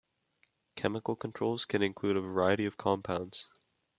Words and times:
Chemical 0.75 1.15
controls 1.15 1.65
can 1.65 1.83
include 1.83 2.17
a 2.17 2.21
variety 2.21 2.65
of 2.65 2.75
compounds. 2.75 3.49